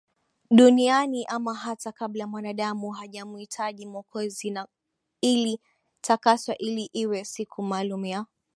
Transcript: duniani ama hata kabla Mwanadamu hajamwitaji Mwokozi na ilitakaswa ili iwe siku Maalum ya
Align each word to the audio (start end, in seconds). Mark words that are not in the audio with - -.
duniani 0.51 1.25
ama 1.25 1.53
hata 1.53 1.91
kabla 1.91 2.27
Mwanadamu 2.27 2.91
hajamwitaji 2.91 3.85
Mwokozi 3.85 4.49
na 4.49 4.67
ilitakaswa 5.21 6.57
ili 6.57 6.83
iwe 6.83 7.25
siku 7.25 7.63
Maalum 7.63 8.05
ya 8.05 8.25